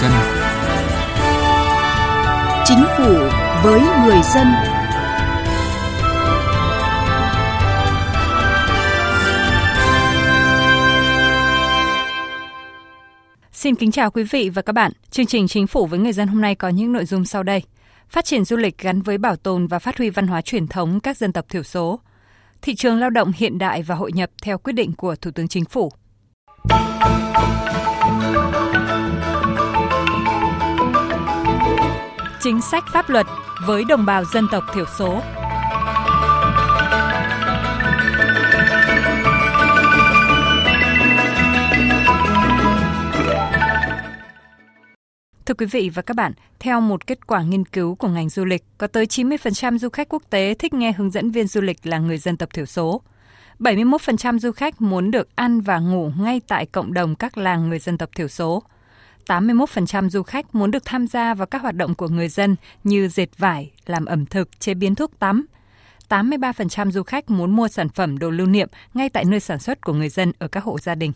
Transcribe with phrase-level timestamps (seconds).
[0.00, 0.10] dân.
[2.64, 3.14] Chính phủ
[3.62, 4.46] với người dân.
[13.52, 14.92] Xin kính chào quý vị và các bạn.
[15.10, 17.62] Chương trình Chính phủ với người dân hôm nay có những nội dung sau đây.
[18.08, 21.00] Phát triển du lịch gắn với bảo tồn và phát huy văn hóa truyền thống
[21.00, 22.00] các dân tộc thiểu số.
[22.62, 25.48] Thị trường lao động hiện đại và hội nhập theo quyết định của Thủ tướng
[25.48, 25.90] Chính phủ.
[32.48, 33.26] Chính sách pháp luật
[33.66, 35.20] với đồng bào dân tộc thiểu số.
[45.46, 48.44] Thưa quý vị và các bạn, theo một kết quả nghiên cứu của ngành du
[48.44, 51.86] lịch, có tới 90% du khách quốc tế thích nghe hướng dẫn viên du lịch
[51.86, 53.02] là người dân tộc thiểu số.
[53.58, 57.78] 71% du khách muốn được ăn và ngủ ngay tại cộng đồng các làng người
[57.78, 58.62] dân tộc thiểu số.
[59.28, 63.08] 81% du khách muốn được tham gia vào các hoạt động của người dân như
[63.08, 65.46] dệt vải, làm ẩm thực, chế biến thuốc tắm.
[66.08, 69.80] 83% du khách muốn mua sản phẩm đồ lưu niệm ngay tại nơi sản xuất
[69.80, 71.12] của người dân ở các hộ gia đình.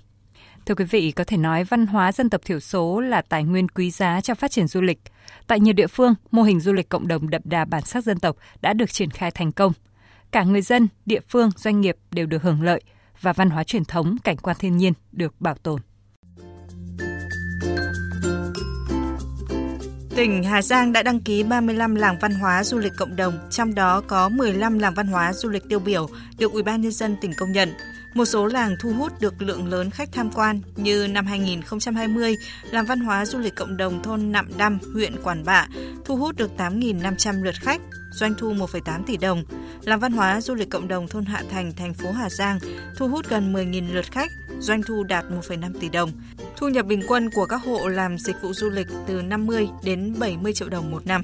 [0.67, 3.69] Thưa quý vị, có thể nói văn hóa dân tộc thiểu số là tài nguyên
[3.69, 4.99] quý giá cho phát triển du lịch.
[5.47, 8.19] Tại nhiều địa phương, mô hình du lịch cộng đồng đậm đà bản sắc dân
[8.19, 9.73] tộc đã được triển khai thành công.
[10.31, 12.83] Cả người dân, địa phương, doanh nghiệp đều được hưởng lợi
[13.21, 15.81] và văn hóa truyền thống, cảnh quan thiên nhiên được bảo tồn.
[20.17, 23.75] Tỉnh Hà Giang đã đăng ký 35 làng văn hóa du lịch cộng đồng, trong
[23.75, 27.17] đó có 15 làng văn hóa du lịch tiêu biểu được Ủy ban nhân dân
[27.21, 27.73] tỉnh công nhận.
[28.15, 32.37] Một số làng thu hút được lượng lớn khách tham quan như năm 2020,
[32.71, 35.69] làng văn hóa du lịch cộng đồng thôn Nạm Đăm, huyện Quản Bạ
[36.05, 37.81] thu hút được 8.500 lượt khách,
[38.13, 39.45] doanh thu 1,8 tỷ đồng.
[39.83, 42.59] Làng văn hóa du lịch cộng đồng thôn Hạ Thành, thành phố Hà Giang
[42.97, 44.31] thu hút gần 10.000 lượt khách,
[44.63, 46.11] doanh thu đạt 1,5 tỷ đồng.
[46.57, 50.15] Thu nhập bình quân của các hộ làm dịch vụ du lịch từ 50 đến
[50.19, 51.23] 70 triệu đồng một năm.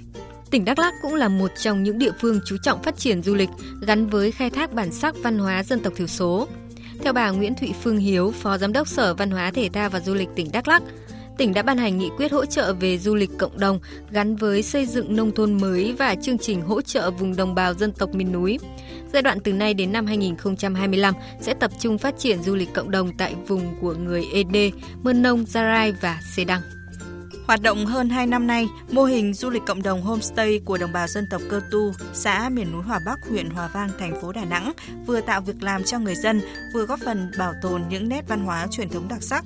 [0.50, 3.34] Tỉnh Đắk Lắk cũng là một trong những địa phương chú trọng phát triển du
[3.34, 3.50] lịch
[3.80, 6.48] gắn với khai thác bản sắc văn hóa dân tộc thiểu số.
[7.02, 10.00] Theo bà Nguyễn Thụy Phương Hiếu, Phó Giám đốc Sở Văn hóa Thể thao và
[10.00, 10.82] Du lịch tỉnh Đắk Lắk,
[11.38, 14.62] tỉnh đã ban hành nghị quyết hỗ trợ về du lịch cộng đồng gắn với
[14.62, 18.14] xây dựng nông thôn mới và chương trình hỗ trợ vùng đồng bào dân tộc
[18.14, 18.58] miền núi.
[19.12, 22.90] Giai đoạn từ nay đến năm 2025 sẽ tập trung phát triển du lịch cộng
[22.90, 24.70] đồng tại vùng của người Ede,
[25.02, 26.60] Mơn Nông, Gia Rai và Xê Đăng.
[27.48, 30.92] Hoạt động hơn 2 năm nay, mô hình du lịch cộng đồng homestay của đồng
[30.92, 34.32] bào dân tộc Cơ Tu, xã miền núi Hòa Bắc, huyện Hòa Vang, thành phố
[34.32, 34.72] Đà Nẵng
[35.06, 36.40] vừa tạo việc làm cho người dân,
[36.74, 39.44] vừa góp phần bảo tồn những nét văn hóa truyền thống đặc sắc.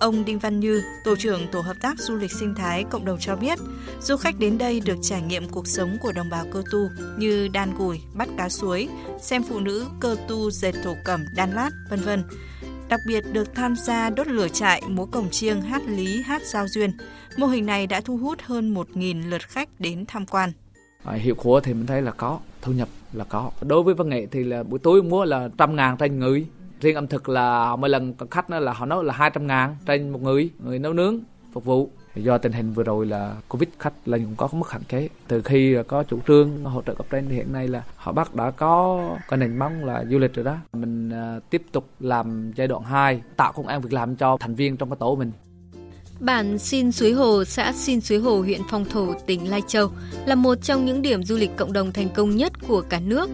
[0.00, 3.18] Ông Đinh Văn Như, tổ trưởng tổ hợp tác du lịch sinh thái cộng đồng
[3.20, 3.58] cho biết,
[4.00, 7.48] du khách đến đây được trải nghiệm cuộc sống của đồng bào Cơ Tu như
[7.48, 8.88] đan gùi, bắt cá suối,
[9.22, 12.22] xem phụ nữ Cơ Tu dệt thổ cẩm, đan lát, vân vân
[12.88, 16.68] đặc biệt được tham gia đốt lửa trại, múa cổng chiêng, hát lý, hát giao
[16.68, 16.90] duyên.
[17.36, 20.52] Mô hình này đã thu hút hơn 1.000 lượt khách đến tham quan.
[21.04, 23.50] À, hiệu quả thì mình thấy là có, thu nhập là có.
[23.60, 26.46] Đối với văn nghệ thì là buổi tối múa là trăm ngàn trên người.
[26.80, 30.22] Riêng ẩm thực là mỗi lần khách là họ nói là 200 ngàn trên một
[30.22, 31.18] người, người nấu nướng,
[31.52, 34.82] phục vụ do tình hình vừa rồi là covid khách là cũng có mức hạn
[34.88, 35.08] chế.
[35.28, 38.34] Từ khi có chủ trương hỗ trợ cấp trên thì hiện nay là họ bắt
[38.34, 40.56] đã có cái nền móng là du lịch rồi đó.
[40.72, 44.54] Mình à, tiếp tục làm giai đoạn 2 tạo công an việc làm cho thành
[44.54, 45.32] viên trong cái tổ mình.
[46.20, 49.90] Bản Xin Suối Hồ, xã Xin Suối Hồ, huyện Phong Thổ, tỉnh Lai Châu
[50.26, 53.30] là một trong những điểm du lịch cộng đồng thành công nhất của cả nước.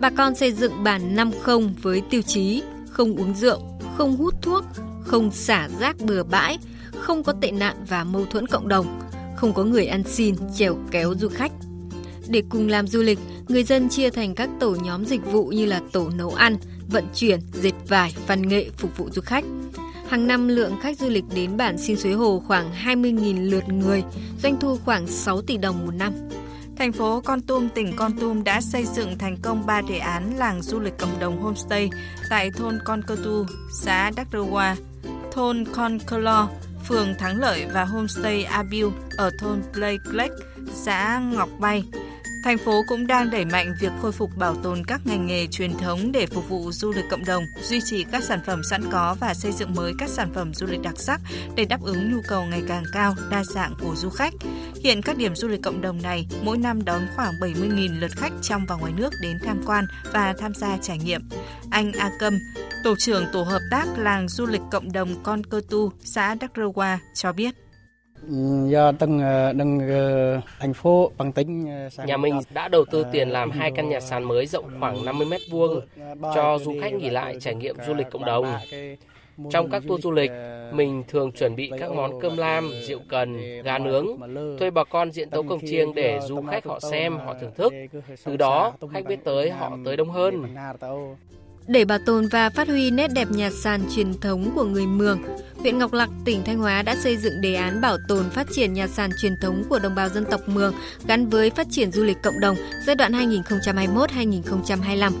[0.00, 3.60] Bà con xây dựng bản 50 với tiêu chí không uống rượu,
[3.96, 4.64] không hút thuốc,
[5.04, 6.58] không xả rác bừa bãi,
[6.98, 9.00] không có tệ nạn và mâu thuẫn cộng đồng,
[9.36, 11.52] không có người ăn xin, trèo kéo du khách.
[12.28, 13.18] Để cùng làm du lịch,
[13.48, 16.56] người dân chia thành các tổ nhóm dịch vụ như là tổ nấu ăn,
[16.90, 19.44] vận chuyển, dệt vải, văn nghệ phục vụ du khách.
[20.08, 24.02] Hàng năm lượng khách du lịch đến bản Xin Suối Hồ khoảng 20.000 lượt người,
[24.42, 26.12] doanh thu khoảng 6 tỷ đồng một năm.
[26.76, 30.36] Thành phố Con Tum, tỉnh Con Tum đã xây dựng thành công 3 đề án
[30.36, 31.90] làng du lịch cộng đồng homestay
[32.30, 33.46] tại thôn Con Cơ Tu,
[33.82, 34.76] xã Đắc Rơ Hoa,
[35.32, 36.48] thôn Con Cơ Lo,
[36.88, 38.86] phường Thắng Lợi và homestay Abil
[39.16, 40.34] ở thôn Play Lake,
[40.72, 41.84] xã Ngọc Bay.
[42.44, 45.72] Thành phố cũng đang đẩy mạnh việc khôi phục bảo tồn các ngành nghề truyền
[45.78, 49.16] thống để phục vụ du lịch cộng đồng, duy trì các sản phẩm sẵn có
[49.20, 51.20] và xây dựng mới các sản phẩm du lịch đặc sắc
[51.56, 54.32] để đáp ứng nhu cầu ngày càng cao, đa dạng của du khách.
[54.84, 58.32] Hiện các điểm du lịch cộng đồng này mỗi năm đón khoảng 70.000 lượt khách
[58.42, 61.28] trong và ngoài nước đến tham quan và tham gia trải nghiệm.
[61.70, 62.38] Anh A Câm,
[62.84, 66.50] tổ trưởng tổ hợp tác làng du lịch cộng đồng Con Cơ Tu, xã Đắc
[66.56, 67.63] Rơ Hoa cho biết
[68.68, 69.20] do từng
[69.58, 69.80] từng
[70.58, 71.64] thành phố bằng tính
[72.06, 75.26] nhà mình đã đầu tư tiền làm hai căn nhà sàn mới rộng khoảng 50
[75.26, 75.80] mét vuông
[76.34, 78.46] cho du khách nghỉ lại trải nghiệm du lịch cộng đồng
[79.50, 80.30] Trong các tour du lịch,
[80.72, 84.06] mình thường chuẩn bị các món cơm lam, rượu cần, gà nướng,
[84.58, 87.72] thuê bà con diễn tấu cồng chiêng để du khách họ xem, họ thưởng thức.
[88.24, 90.54] Từ đó, khách biết tới, họ tới đông hơn.
[91.66, 95.22] Để bảo tồn và phát huy nét đẹp nhà sàn truyền thống của người Mường,
[95.64, 98.72] huyện Ngọc Lặc, tỉnh Thanh Hóa đã xây dựng đề án bảo tồn phát triển
[98.72, 100.74] nhà sàn truyền thống của đồng bào dân tộc Mường
[101.06, 102.56] gắn với phát triển du lịch cộng đồng
[102.86, 105.12] giai đoạn 2021-2025.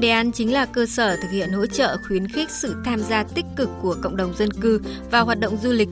[0.00, 3.22] Đề án chính là cơ sở thực hiện hỗ trợ khuyến khích sự tham gia
[3.22, 4.80] tích cực của cộng đồng dân cư
[5.10, 5.88] vào hoạt động du lịch.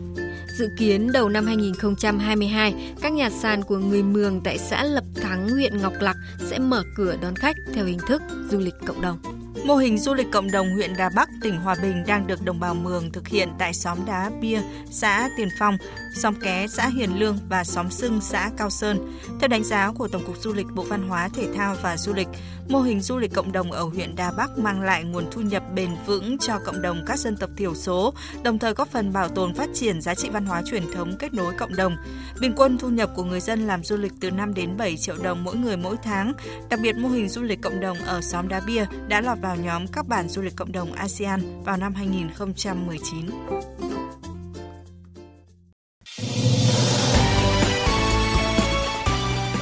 [0.58, 5.48] Dự kiến đầu năm 2022, các nhà sàn của người Mường tại xã Lập Thắng,
[5.48, 6.16] huyện Ngọc Lặc
[6.50, 9.37] sẽ mở cửa đón khách theo hình thức du lịch cộng đồng.
[9.68, 12.60] Mô hình du lịch cộng đồng huyện Đà Bắc, tỉnh Hòa Bình đang được đồng
[12.60, 14.60] bào Mường thực hiện tại xóm Đá Bia,
[14.90, 15.76] xã Tiền Phong,
[16.14, 19.18] xóm Ké, xã Hiền Lương và xóm Sưng, xã Cao Sơn.
[19.40, 22.12] Theo đánh giá của Tổng cục Du lịch Bộ Văn hóa, Thể thao và Du
[22.12, 22.28] lịch,
[22.68, 25.62] mô hình du lịch cộng đồng ở huyện Đà Bắc mang lại nguồn thu nhập
[25.74, 29.28] bền vững cho cộng đồng các dân tộc thiểu số, đồng thời góp phần bảo
[29.28, 31.96] tồn phát triển giá trị văn hóa truyền thống kết nối cộng đồng.
[32.40, 35.16] Bình quân thu nhập của người dân làm du lịch từ 5 đến 7 triệu
[35.22, 36.32] đồng mỗi người mỗi tháng.
[36.70, 39.56] Đặc biệt mô hình du lịch cộng đồng ở xóm Đá Bia đã lọt vào
[39.62, 43.26] nhóm các bản du lịch cộng đồng ASEAN vào năm 2019.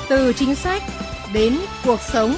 [0.08, 0.82] Từ chính sách
[1.32, 2.34] đến cuộc sống.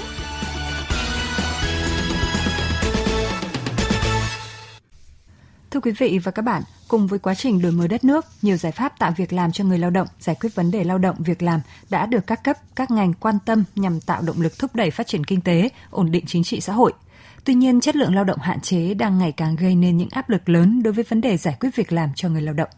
[5.71, 8.57] Thưa quý vị và các bạn, cùng với quá trình đổi mới đất nước, nhiều
[8.57, 11.17] giải pháp tạo việc làm cho người lao động, giải quyết vấn đề lao động
[11.19, 14.75] việc làm đã được các cấp, các ngành quan tâm nhằm tạo động lực thúc
[14.75, 16.93] đẩy phát triển kinh tế, ổn định chính trị xã hội.
[17.49, 20.31] Tuy nhiên, chất lượng lao động hạn chế đang ngày càng gây nên những áp
[20.31, 22.69] lực lớn đối với vấn đề giải quyết việc làm cho người lao động.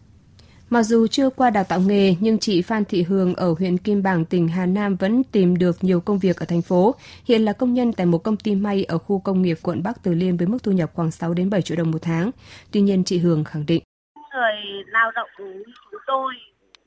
[0.70, 4.02] Mặc dù chưa qua đào tạo nghề, nhưng chị Phan Thị Hương ở huyện Kim
[4.02, 6.94] Bảng, tỉnh Hà Nam vẫn tìm được nhiều công việc ở thành phố.
[7.24, 10.02] Hiện là công nhân tại một công ty may ở khu công nghiệp quận Bắc
[10.02, 12.30] Từ Liêm với mức thu nhập khoảng 6 đến 7 triệu đồng một tháng.
[12.72, 13.82] Tuy nhiên, chị Hương khẳng định.
[14.14, 16.34] Người lao động như chúng tôi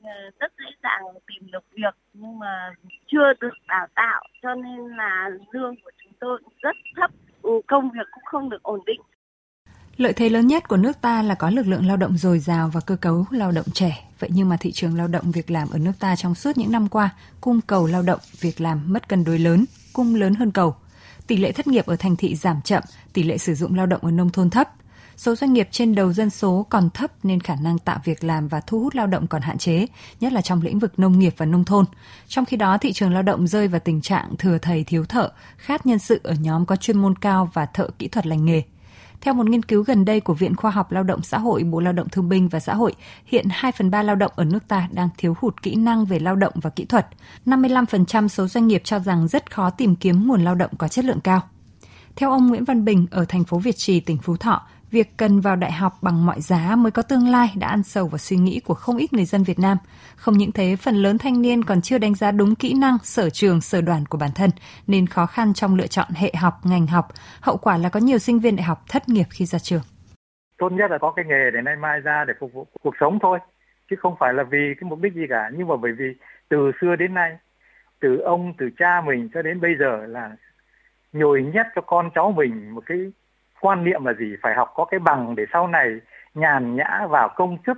[0.02, 0.10] ờ,
[0.40, 2.72] rất dễ dàng tìm được việc nhưng mà
[3.06, 7.10] chưa được đào tạo cho nên là lương của chúng tôi rất thấp,
[7.44, 9.00] Ừ, công việc cũng không được ổn định.
[9.96, 12.70] Lợi thế lớn nhất của nước ta là có lực lượng lao động dồi dào
[12.74, 14.08] và cơ cấu lao động trẻ.
[14.18, 16.72] Vậy nhưng mà thị trường lao động việc làm ở nước ta trong suốt những
[16.72, 17.10] năm qua,
[17.40, 20.74] cung cầu lao động việc làm mất cân đối lớn, cung lớn hơn cầu.
[21.26, 22.82] Tỷ lệ thất nghiệp ở thành thị giảm chậm,
[23.12, 24.68] tỷ lệ sử dụng lao động ở nông thôn thấp.
[25.16, 28.48] Số doanh nghiệp trên đầu dân số còn thấp nên khả năng tạo việc làm
[28.48, 29.86] và thu hút lao động còn hạn chế,
[30.20, 31.84] nhất là trong lĩnh vực nông nghiệp và nông thôn.
[32.28, 35.30] Trong khi đó, thị trường lao động rơi vào tình trạng thừa thầy thiếu thợ,
[35.56, 38.62] khát nhân sự ở nhóm có chuyên môn cao và thợ kỹ thuật lành nghề.
[39.20, 41.80] Theo một nghiên cứu gần đây của Viện Khoa học Lao động Xã hội, Bộ
[41.80, 42.94] Lao động Thương binh và Xã hội,
[43.24, 46.18] hiện 2 phần 3 lao động ở nước ta đang thiếu hụt kỹ năng về
[46.18, 47.06] lao động và kỹ thuật.
[47.46, 51.04] 55% số doanh nghiệp cho rằng rất khó tìm kiếm nguồn lao động có chất
[51.04, 51.42] lượng cao.
[52.16, 55.40] Theo ông Nguyễn Văn Bình ở thành phố Việt Trì, tỉnh Phú Thọ, việc cần
[55.40, 58.36] vào đại học bằng mọi giá mới có tương lai đã ăn sâu vào suy
[58.36, 59.78] nghĩ của không ít người dân Việt Nam.
[60.16, 63.30] Không những thế, phần lớn thanh niên còn chưa đánh giá đúng kỹ năng, sở
[63.30, 64.50] trường, sở đoàn của bản thân,
[64.86, 67.08] nên khó khăn trong lựa chọn hệ học, ngành học.
[67.40, 69.82] Hậu quả là có nhiều sinh viên đại học thất nghiệp khi ra trường.
[70.58, 73.18] Tốt nhất là có cái nghề để nay mai ra để phục vụ cuộc sống
[73.22, 73.38] thôi,
[73.90, 75.50] chứ không phải là vì cái mục đích gì cả.
[75.56, 76.04] Nhưng mà bởi vì
[76.48, 77.36] từ xưa đến nay,
[78.00, 80.36] từ ông, từ cha mình cho đến bây giờ là
[81.12, 82.98] nhồi nhét cho con cháu mình một cái
[83.64, 84.36] quan niệm là gì?
[84.42, 85.86] Phải học có cái bằng để sau này
[86.34, 87.76] nhàn nhã vào công chức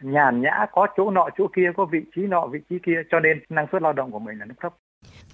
[0.00, 3.20] nhàn nhã có chỗ nọ chỗ kia có vị trí nọ vị trí kia cho
[3.20, 4.72] nên năng suất lao động của mình là nó thấp.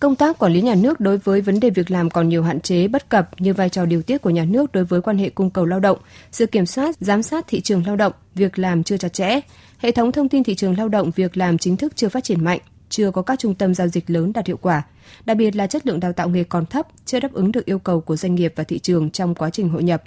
[0.00, 2.61] Công tác quản lý nhà nước đối với vấn đề việc làm còn nhiều hạn
[2.61, 5.30] chế bất cập như vai trò điều tiết của nhà nước đối với quan hệ
[5.30, 5.99] cung cầu lao động,
[6.30, 9.40] sự kiểm soát, giám sát thị trường lao động, việc làm chưa chặt chẽ,
[9.78, 12.45] hệ thống thông tin thị trường lao động việc làm chính thức chưa phát triển
[12.45, 14.83] mạnh, chưa có các trung tâm giao dịch lớn đạt hiệu quả.
[15.25, 17.78] Đặc biệt là chất lượng đào tạo nghề còn thấp, chưa đáp ứng được yêu
[17.78, 20.02] cầu của doanh nghiệp và thị trường trong quá trình hội nhập.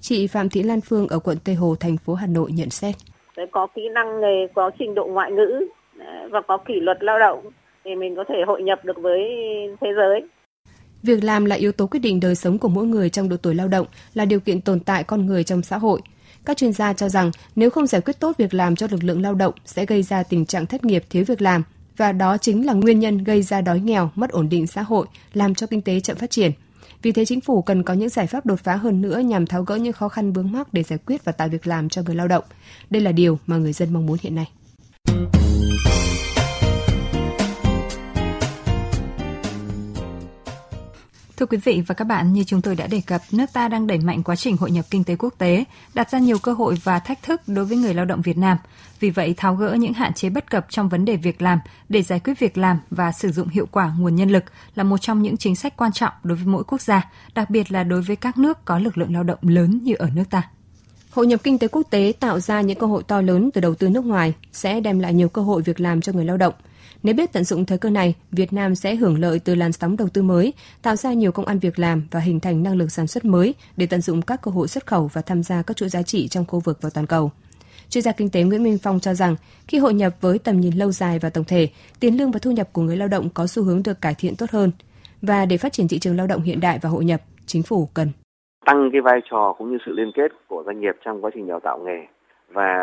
[0.00, 2.94] Chị Phạm Thị Lan Phương ở quận Tây Hồ, thành phố Hà Nội nhận xét.
[3.52, 5.66] Có kỹ năng nghề, có trình độ ngoại ngữ
[6.30, 7.50] và có kỷ luật lao động
[7.84, 9.20] thì mình có thể hội nhập được với
[9.80, 10.20] thế giới.
[11.02, 13.54] Việc làm là yếu tố quyết định đời sống của mỗi người trong độ tuổi
[13.54, 16.00] lao động, là điều kiện tồn tại con người trong xã hội.
[16.44, 19.22] Các chuyên gia cho rằng nếu không giải quyết tốt việc làm cho lực lượng
[19.22, 21.62] lao động sẽ gây ra tình trạng thất nghiệp thiếu việc làm,
[21.96, 25.06] và đó chính là nguyên nhân gây ra đói nghèo, mất ổn định xã hội,
[25.32, 26.52] làm cho kinh tế chậm phát triển.
[27.02, 29.62] Vì thế chính phủ cần có những giải pháp đột phá hơn nữa nhằm tháo
[29.62, 32.14] gỡ những khó khăn vướng mắc để giải quyết và tạo việc làm cho người
[32.14, 32.44] lao động.
[32.90, 34.48] Đây là điều mà người dân mong muốn hiện nay.
[41.40, 43.86] Thưa quý vị và các bạn, như chúng tôi đã đề cập, nước ta đang
[43.86, 46.74] đẩy mạnh quá trình hội nhập kinh tế quốc tế, đặt ra nhiều cơ hội
[46.84, 48.56] và thách thức đối với người lao động Việt Nam.
[49.00, 52.02] Vì vậy, tháo gỡ những hạn chế bất cập trong vấn đề việc làm để
[52.02, 54.44] giải quyết việc làm và sử dụng hiệu quả nguồn nhân lực
[54.74, 57.72] là một trong những chính sách quan trọng đối với mỗi quốc gia, đặc biệt
[57.72, 60.42] là đối với các nước có lực lượng lao động lớn như ở nước ta.
[61.10, 63.74] Hội nhập kinh tế quốc tế tạo ra những cơ hội to lớn từ đầu
[63.74, 66.54] tư nước ngoài sẽ đem lại nhiều cơ hội việc làm cho người lao động.
[67.02, 69.96] Nếu biết tận dụng thời cơ này, Việt Nam sẽ hưởng lợi từ làn sóng
[69.96, 70.52] đầu tư mới,
[70.82, 73.54] tạo ra nhiều công ăn việc làm và hình thành năng lực sản xuất mới
[73.76, 76.28] để tận dụng các cơ hội xuất khẩu và tham gia các chuỗi giá trị
[76.28, 77.30] trong khu vực và toàn cầu.
[77.88, 79.36] Chuyên gia kinh tế Nguyễn Minh Phong cho rằng,
[79.68, 81.68] khi hội nhập với tầm nhìn lâu dài và tổng thể,
[82.00, 84.36] tiền lương và thu nhập của người lao động có xu hướng được cải thiện
[84.36, 84.70] tốt hơn.
[85.22, 87.88] Và để phát triển thị trường lao động hiện đại và hội nhập, chính phủ
[87.94, 88.08] cần
[88.66, 91.46] tăng cái vai trò cũng như sự liên kết của doanh nghiệp trong quá trình
[91.46, 92.06] đào tạo nghề
[92.52, 92.74] và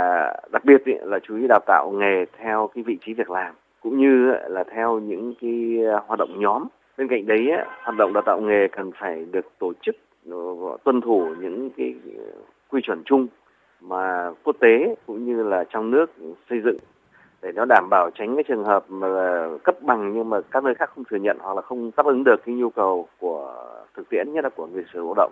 [0.51, 3.55] đặc biệt là chú ý đào tạo nghề theo cái vị trí việc làm
[3.87, 6.63] cũng như là theo những cái à, hoạt động nhóm
[6.97, 7.47] bên cạnh đấy
[7.83, 9.95] hoạt động đào tạo nghề cần phải được tổ chức
[10.29, 10.37] ờ,
[10.83, 12.23] tuân thủ những cái ờ,
[12.69, 13.27] quy chuẩn chung
[13.81, 16.11] mà quốc tế cũng như là trong nước
[16.49, 16.77] xây dựng
[17.41, 19.07] để nó đảm bảo tránh cái trường hợp mà
[19.63, 22.23] cấp bằng nhưng mà các nơi khác không thừa nhận hoặc là không đáp ứng
[22.23, 23.55] được cái nhu cầu của
[23.95, 25.31] thực tiễn nhất là của người sử dụng lao động.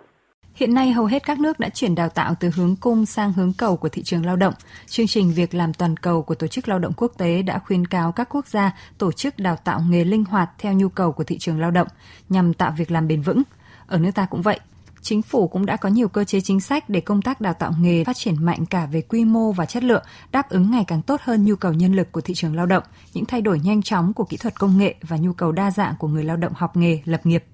[0.56, 3.52] Hiện nay hầu hết các nước đã chuyển đào tạo từ hướng cung sang hướng
[3.52, 4.54] cầu của thị trường lao động.
[4.86, 7.86] Chương trình Việc làm toàn cầu của Tổ chức Lao động Quốc tế đã khuyến
[7.86, 11.24] cáo các quốc gia tổ chức đào tạo nghề linh hoạt theo nhu cầu của
[11.24, 11.88] thị trường lao động
[12.28, 13.42] nhằm tạo việc làm bền vững.
[13.86, 14.60] Ở nước ta cũng vậy.
[15.00, 17.72] Chính phủ cũng đã có nhiều cơ chế chính sách để công tác đào tạo
[17.80, 21.02] nghề phát triển mạnh cả về quy mô và chất lượng, đáp ứng ngày càng
[21.02, 22.82] tốt hơn nhu cầu nhân lực của thị trường lao động,
[23.14, 25.94] những thay đổi nhanh chóng của kỹ thuật công nghệ và nhu cầu đa dạng
[25.98, 27.44] của người lao động học nghề, lập nghiệp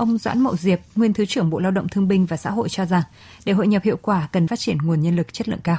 [0.00, 2.68] Ông Doãn Mậu Diệp, nguyên Thứ trưởng Bộ Lao động Thương binh và Xã hội
[2.68, 3.02] cho rằng,
[3.44, 5.76] để hội nhập hiệu quả cần phát triển nguồn nhân lực chất lượng cao.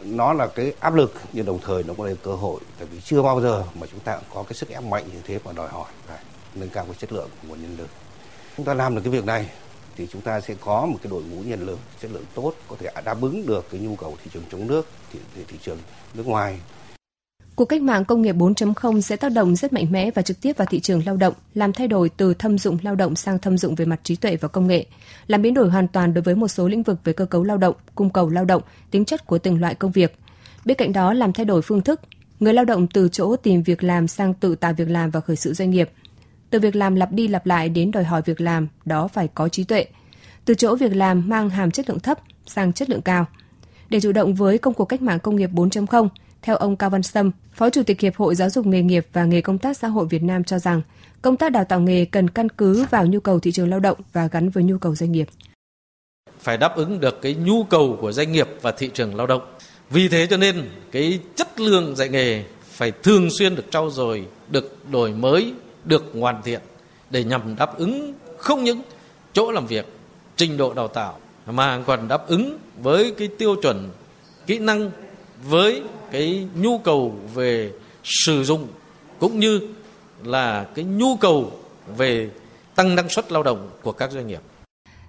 [0.00, 3.00] Nó là cái áp lực nhưng đồng thời nó cũng là cơ hội tại vì
[3.00, 5.68] chưa bao giờ mà chúng ta có cái sức ép mạnh như thế mà đòi
[5.68, 6.18] hỏi phải
[6.54, 7.88] nâng cao cái chất lượng của nguồn nhân lực.
[8.56, 9.50] Chúng ta làm được cái việc này
[9.96, 12.76] thì chúng ta sẽ có một cái đội ngũ nhân lực chất lượng tốt có
[12.78, 15.18] thể đáp ứng được cái nhu cầu thị trường trong nước thị,
[15.48, 15.78] thị trường
[16.14, 16.60] nước ngoài
[17.56, 20.56] Cuộc cách mạng công nghiệp 4.0 sẽ tác động rất mạnh mẽ và trực tiếp
[20.56, 23.58] vào thị trường lao động, làm thay đổi từ thâm dụng lao động sang thâm
[23.58, 24.86] dụng về mặt trí tuệ và công nghệ,
[25.26, 27.56] làm biến đổi hoàn toàn đối với một số lĩnh vực về cơ cấu lao
[27.56, 30.18] động, cung cầu lao động, tính chất của từng loại công việc.
[30.64, 32.00] Bên cạnh đó làm thay đổi phương thức,
[32.40, 35.36] người lao động từ chỗ tìm việc làm sang tự tạo việc làm và khởi
[35.36, 35.90] sự doanh nghiệp.
[36.50, 39.48] Từ việc làm lặp đi lặp lại đến đòi hỏi việc làm, đó phải có
[39.48, 39.86] trí tuệ.
[40.44, 43.26] Từ chỗ việc làm mang hàm chất lượng thấp sang chất lượng cao.
[43.88, 46.08] Để chủ động với công cuộc cách mạng công nghiệp 4.0,
[46.46, 49.24] theo ông Cao Văn Sâm, Phó Chủ tịch Hiệp hội Giáo dục nghề nghiệp và
[49.24, 50.82] nghề công tác xã hội Việt Nam cho rằng,
[51.22, 53.98] công tác đào tạo nghề cần căn cứ vào nhu cầu thị trường lao động
[54.12, 55.28] và gắn với nhu cầu doanh nghiệp.
[56.40, 59.42] Phải đáp ứng được cái nhu cầu của doanh nghiệp và thị trường lao động.
[59.90, 64.26] Vì thế cho nên cái chất lượng dạy nghề phải thường xuyên được trau dồi,
[64.50, 65.52] được đổi mới,
[65.84, 66.60] được hoàn thiện
[67.10, 68.82] để nhằm đáp ứng không những
[69.32, 69.86] chỗ làm việc,
[70.36, 73.90] trình độ đào tạo mà còn đáp ứng với cái tiêu chuẩn
[74.46, 74.90] kỹ năng
[75.44, 77.72] với cái nhu cầu về
[78.04, 78.66] sử dụng
[79.18, 79.60] cũng như
[80.24, 81.52] là cái nhu cầu
[81.96, 82.30] về
[82.74, 84.40] tăng năng suất lao động của các doanh nghiệp.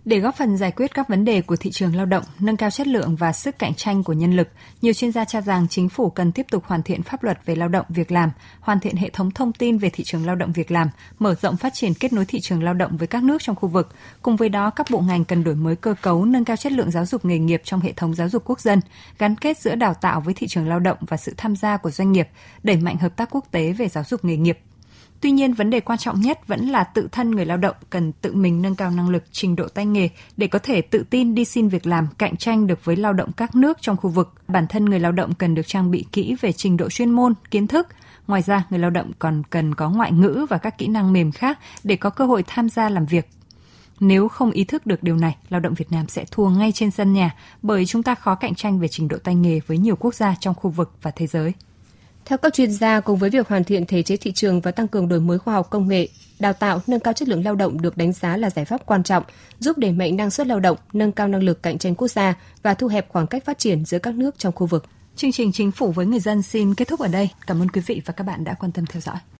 [0.07, 2.71] Để góp phần giải quyết các vấn đề của thị trường lao động, nâng cao
[2.71, 4.47] chất lượng và sức cạnh tranh của nhân lực,
[4.81, 7.55] nhiều chuyên gia cho rằng chính phủ cần tiếp tục hoàn thiện pháp luật về
[7.55, 10.51] lao động việc làm, hoàn thiện hệ thống thông tin về thị trường lao động
[10.51, 13.37] việc làm, mở rộng phát triển kết nối thị trường lao động với các nước
[13.41, 13.95] trong khu vực.
[14.21, 16.91] Cùng với đó, các bộ ngành cần đổi mới cơ cấu, nâng cao chất lượng
[16.91, 18.79] giáo dục nghề nghiệp trong hệ thống giáo dục quốc dân,
[19.19, 21.91] gắn kết giữa đào tạo với thị trường lao động và sự tham gia của
[21.91, 22.27] doanh nghiệp,
[22.63, 24.59] đẩy mạnh hợp tác quốc tế về giáo dục nghề nghiệp
[25.21, 28.11] Tuy nhiên, vấn đề quan trọng nhất vẫn là tự thân người lao động cần
[28.11, 31.35] tự mình nâng cao năng lực, trình độ tay nghề để có thể tự tin
[31.35, 34.33] đi xin việc làm, cạnh tranh được với lao động các nước trong khu vực.
[34.47, 37.33] Bản thân người lao động cần được trang bị kỹ về trình độ chuyên môn,
[37.51, 37.87] kiến thức.
[38.27, 41.31] Ngoài ra, người lao động còn cần có ngoại ngữ và các kỹ năng mềm
[41.31, 43.29] khác để có cơ hội tham gia làm việc.
[43.99, 46.91] Nếu không ý thức được điều này, lao động Việt Nam sẽ thua ngay trên
[46.91, 49.95] sân nhà bởi chúng ta khó cạnh tranh về trình độ tay nghề với nhiều
[49.95, 51.53] quốc gia trong khu vực và thế giới.
[52.27, 54.87] Theo các chuyên gia, cùng với việc hoàn thiện thể chế thị trường và tăng
[54.87, 56.07] cường đổi mới khoa học công nghệ,
[56.39, 59.03] đào tạo, nâng cao chất lượng lao động được đánh giá là giải pháp quan
[59.03, 59.23] trọng,
[59.59, 62.35] giúp đẩy mạnh năng suất lao động, nâng cao năng lực cạnh tranh quốc gia
[62.63, 64.85] và thu hẹp khoảng cách phát triển giữa các nước trong khu vực.
[65.15, 67.29] Chương trình Chính phủ với người dân xin kết thúc ở đây.
[67.47, 69.17] Cảm ơn quý vị và các bạn đã quan tâm theo dõi.